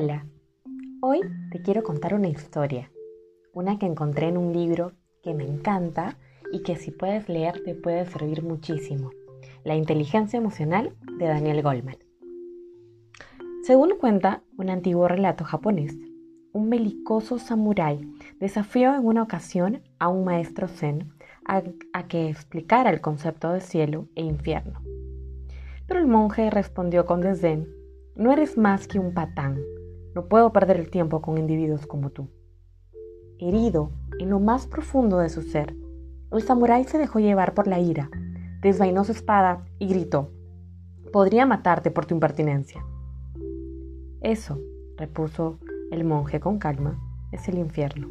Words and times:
Hola, 0.00 0.24
hoy 1.00 1.22
te 1.50 1.60
quiero 1.60 1.82
contar 1.82 2.14
una 2.14 2.28
historia, 2.28 2.88
una 3.52 3.80
que 3.80 3.86
encontré 3.86 4.28
en 4.28 4.36
un 4.36 4.52
libro 4.52 4.92
que 5.24 5.34
me 5.34 5.42
encanta 5.42 6.16
y 6.52 6.62
que 6.62 6.76
si 6.76 6.92
puedes 6.92 7.28
leer 7.28 7.64
te 7.64 7.74
puede 7.74 8.06
servir 8.06 8.44
muchísimo, 8.44 9.10
La 9.64 9.74
inteligencia 9.74 10.36
emocional 10.36 10.94
de 11.18 11.26
Daniel 11.26 11.62
Goldman. 11.62 11.96
Según 13.64 13.98
cuenta 13.98 14.44
un 14.56 14.70
antiguo 14.70 15.08
relato 15.08 15.42
japonés, 15.42 15.98
un 16.52 16.70
belicoso 16.70 17.40
samurái 17.40 18.08
desafió 18.38 18.94
en 18.94 19.04
una 19.04 19.24
ocasión 19.24 19.82
a 19.98 20.06
un 20.06 20.24
maestro 20.24 20.68
zen 20.68 21.12
a, 21.44 21.64
a 21.92 22.06
que 22.06 22.28
explicara 22.28 22.90
el 22.90 23.00
concepto 23.00 23.52
de 23.52 23.60
cielo 23.60 24.06
e 24.14 24.22
infierno. 24.22 24.80
Pero 25.88 25.98
el 25.98 26.06
monje 26.06 26.50
respondió 26.50 27.04
con 27.04 27.20
desdén, 27.20 27.66
no 28.14 28.32
eres 28.32 28.56
más 28.56 28.86
que 28.86 29.00
un 29.00 29.12
patán, 29.12 29.58
no 30.18 30.26
puedo 30.26 30.52
perder 30.52 30.78
el 30.78 30.90
tiempo 30.90 31.22
con 31.22 31.38
individuos 31.38 31.86
como 31.86 32.10
tú. 32.10 32.26
Herido 33.38 33.92
en 34.18 34.30
lo 34.30 34.40
más 34.40 34.66
profundo 34.66 35.18
de 35.18 35.28
su 35.28 35.42
ser, 35.42 35.76
el 36.32 36.42
samurái 36.42 36.82
se 36.82 36.98
dejó 36.98 37.20
llevar 37.20 37.54
por 37.54 37.68
la 37.68 37.78
ira, 37.78 38.10
desvainó 38.60 39.04
su 39.04 39.12
espada 39.12 39.64
y 39.78 39.86
gritó, 39.86 40.32
podría 41.12 41.46
matarte 41.46 41.92
por 41.92 42.04
tu 42.04 42.14
impertinencia. 42.14 42.84
Eso, 44.20 44.58
repuso 44.96 45.60
el 45.92 46.02
monje 46.02 46.40
con 46.40 46.58
calma, 46.58 46.98
es 47.30 47.48
el 47.48 47.56
infierno. 47.56 48.08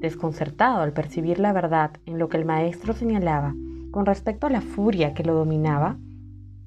Desconcertado 0.00 0.80
al 0.80 0.92
percibir 0.92 1.38
la 1.38 1.52
verdad 1.52 1.92
en 2.06 2.18
lo 2.18 2.28
que 2.28 2.38
el 2.38 2.44
maestro 2.44 2.92
señalaba 2.92 3.54
con 3.92 4.04
respecto 4.04 4.48
a 4.48 4.50
la 4.50 4.62
furia 4.62 5.14
que 5.14 5.22
lo 5.22 5.34
dominaba, 5.34 5.96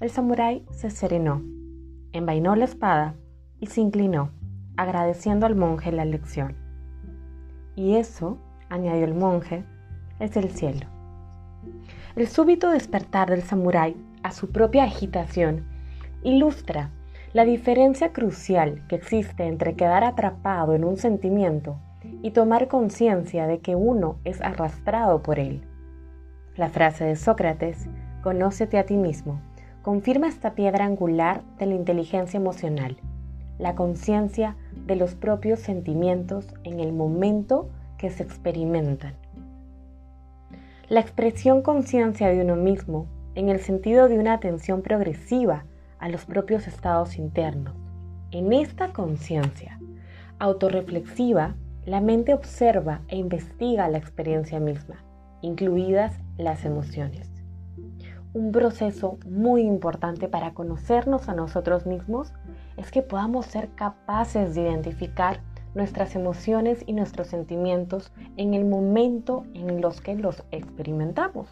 el 0.00 0.08
samurái 0.08 0.64
se 0.70 0.88
serenó, 0.88 1.42
envainó 2.12 2.56
la 2.56 2.64
espada 2.64 3.16
y 3.64 3.66
se 3.66 3.80
inclinó, 3.80 4.28
agradeciendo 4.76 5.46
al 5.46 5.56
monje 5.56 5.90
la 5.90 6.04
lección. 6.04 6.54
Y 7.74 7.96
eso, 7.96 8.36
añadió 8.68 9.06
el 9.06 9.14
monje, 9.14 9.64
es 10.20 10.36
el 10.36 10.50
cielo. 10.50 10.86
El 12.14 12.28
súbito 12.28 12.68
despertar 12.68 13.30
del 13.30 13.40
samurái 13.40 13.96
a 14.22 14.32
su 14.32 14.52
propia 14.52 14.84
agitación 14.84 15.64
ilustra 16.22 16.90
la 17.32 17.46
diferencia 17.46 18.12
crucial 18.12 18.86
que 18.86 18.96
existe 18.96 19.44
entre 19.44 19.76
quedar 19.76 20.04
atrapado 20.04 20.74
en 20.74 20.84
un 20.84 20.98
sentimiento 20.98 21.78
y 22.20 22.32
tomar 22.32 22.68
conciencia 22.68 23.46
de 23.46 23.60
que 23.60 23.74
uno 23.74 24.18
es 24.24 24.42
arrastrado 24.42 25.22
por 25.22 25.38
él. 25.38 25.62
La 26.54 26.68
frase 26.68 27.04
de 27.04 27.16
Sócrates, 27.16 27.88
conócete 28.22 28.76
a 28.76 28.84
ti 28.84 28.98
mismo, 28.98 29.40
confirma 29.80 30.28
esta 30.28 30.54
piedra 30.54 30.84
angular 30.84 31.42
de 31.58 31.64
la 31.64 31.74
inteligencia 31.74 32.36
emocional 32.36 32.98
la 33.58 33.74
conciencia 33.74 34.56
de 34.86 34.96
los 34.96 35.14
propios 35.14 35.60
sentimientos 35.60 36.54
en 36.64 36.80
el 36.80 36.92
momento 36.92 37.68
que 37.98 38.10
se 38.10 38.22
experimentan. 38.22 39.14
La 40.88 41.00
expresión 41.00 41.62
conciencia 41.62 42.28
de 42.28 42.42
uno 42.42 42.56
mismo 42.56 43.06
en 43.34 43.48
el 43.48 43.60
sentido 43.60 44.08
de 44.08 44.18
una 44.18 44.34
atención 44.34 44.82
progresiva 44.82 45.64
a 45.98 46.08
los 46.08 46.24
propios 46.24 46.66
estados 46.66 47.16
internos. 47.16 47.74
En 48.30 48.52
esta 48.52 48.92
conciencia 48.92 49.78
autorreflexiva, 50.38 51.54
la 51.86 52.00
mente 52.00 52.34
observa 52.34 53.02
e 53.08 53.16
investiga 53.16 53.88
la 53.88 53.98
experiencia 53.98 54.58
misma, 54.60 55.02
incluidas 55.42 56.18
las 56.36 56.64
emociones. 56.64 57.33
Un 58.34 58.50
proceso 58.50 59.16
muy 59.30 59.62
importante 59.62 60.26
para 60.26 60.54
conocernos 60.54 61.28
a 61.28 61.34
nosotros 61.34 61.86
mismos 61.86 62.32
es 62.76 62.90
que 62.90 63.00
podamos 63.00 63.46
ser 63.46 63.68
capaces 63.76 64.56
de 64.56 64.62
identificar 64.62 65.38
nuestras 65.76 66.16
emociones 66.16 66.82
y 66.84 66.94
nuestros 66.94 67.28
sentimientos 67.28 68.12
en 68.36 68.54
el 68.54 68.64
momento 68.64 69.44
en 69.54 69.80
los 69.80 70.00
que 70.00 70.16
los 70.16 70.42
experimentamos. 70.50 71.48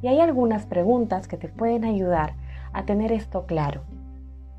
Y 0.00 0.06
hay 0.06 0.20
algunas 0.20 0.66
preguntas 0.66 1.26
que 1.26 1.36
te 1.36 1.48
pueden 1.48 1.84
ayudar 1.84 2.34
a 2.72 2.84
tener 2.84 3.10
esto 3.10 3.46
claro. 3.46 3.80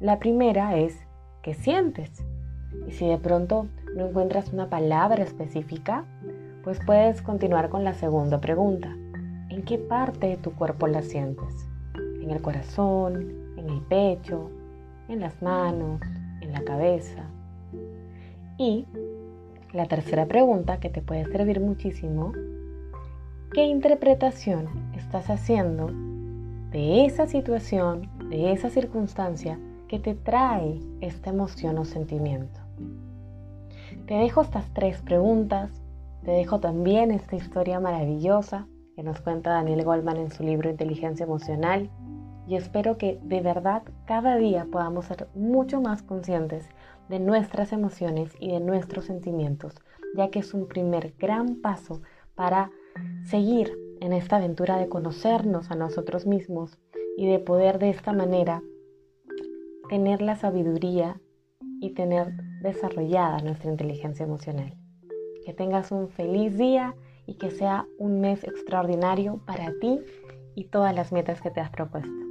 La 0.01 0.19
primera 0.19 0.77
es, 0.77 1.07
¿qué 1.41 1.53
sientes? 1.53 2.11
Y 2.85 2.91
si 2.91 3.07
de 3.07 3.17
pronto 3.17 3.67
no 3.95 4.07
encuentras 4.07 4.51
una 4.51 4.69
palabra 4.69 5.23
específica, 5.23 6.03
pues 6.65 6.81
puedes 6.85 7.21
continuar 7.21 7.69
con 7.69 7.85
la 7.85 7.93
segunda 7.93 8.41
pregunta. 8.41 8.93
¿En 9.49 9.63
qué 9.63 9.77
parte 9.77 10.27
de 10.27 10.37
tu 10.37 10.53
cuerpo 10.53 10.87
la 10.87 11.01
sientes? 11.01 11.67
¿En 12.21 12.31
el 12.31 12.41
corazón? 12.41 13.55
¿En 13.57 13.69
el 13.69 13.81
pecho? 13.81 14.49
en 15.09 15.19
las 15.19 15.41
manos, 15.41 15.99
en 16.39 16.53
la 16.53 16.61
cabeza. 16.61 17.25
Y 18.57 18.85
la 19.73 19.85
tercera 19.85 20.27
pregunta 20.27 20.79
que 20.79 20.89
te 20.89 21.01
puede 21.01 21.25
servir 21.25 21.59
muchísimo, 21.59 22.31
¿qué 23.53 23.65
interpretación 23.65 24.67
estás 24.95 25.29
haciendo 25.29 25.91
de 26.71 27.05
esa 27.05 27.25
situación, 27.25 28.09
de 28.29 28.53
esa 28.53 28.69
circunstancia 28.69 29.59
que 29.87 29.99
te 29.99 30.13
trae 30.13 30.79
esta 31.01 31.31
emoción 31.31 31.77
o 31.79 31.85
sentimiento? 31.85 32.59
Te 34.05 34.13
dejo 34.13 34.41
estas 34.41 34.71
tres 34.73 35.01
preguntas, 35.01 35.81
te 36.23 36.31
dejo 36.31 36.59
también 36.59 37.11
esta 37.11 37.35
historia 37.35 37.79
maravillosa 37.79 38.67
nos 39.03 39.21
cuenta 39.21 39.51
Daniel 39.51 39.83
Goldman 39.83 40.17
en 40.17 40.31
su 40.31 40.43
libro 40.43 40.69
Inteligencia 40.69 41.23
Emocional 41.23 41.89
y 42.47 42.55
espero 42.55 42.97
que 42.97 43.19
de 43.23 43.41
verdad 43.41 43.83
cada 44.05 44.35
día 44.35 44.67
podamos 44.71 45.05
ser 45.05 45.27
mucho 45.35 45.81
más 45.81 46.01
conscientes 46.01 46.67
de 47.07 47.19
nuestras 47.19 47.71
emociones 47.71 48.33
y 48.39 48.51
de 48.51 48.59
nuestros 48.59 49.05
sentimientos, 49.05 49.75
ya 50.15 50.29
que 50.29 50.39
es 50.39 50.53
un 50.53 50.67
primer 50.67 51.13
gran 51.19 51.57
paso 51.61 52.01
para 52.35 52.71
seguir 53.25 53.77
en 54.01 54.13
esta 54.13 54.37
aventura 54.37 54.77
de 54.77 54.89
conocernos 54.89 55.71
a 55.71 55.75
nosotros 55.75 56.25
mismos 56.25 56.77
y 57.17 57.27
de 57.27 57.39
poder 57.39 57.79
de 57.79 57.89
esta 57.89 58.13
manera 58.13 58.61
tener 59.89 60.21
la 60.21 60.35
sabiduría 60.35 61.19
y 61.81 61.91
tener 61.91 62.31
desarrollada 62.61 63.39
nuestra 63.39 63.69
inteligencia 63.69 64.23
emocional. 64.23 64.75
Que 65.45 65.53
tengas 65.53 65.91
un 65.91 66.09
feliz 66.09 66.57
día 66.57 66.95
y 67.29 67.35
que 67.35 67.51
sea 67.51 67.85
un 67.99 68.21
mes 68.21 68.43
extraordinario 68.43 69.39
para 69.45 69.71
ti 69.79 69.99
y 70.55 70.63
todas 70.65 70.95
las 70.95 71.11
metas 71.11 71.41
que 71.41 71.51
te 71.51 71.61
has 71.61 71.69
propuesto. 71.69 72.28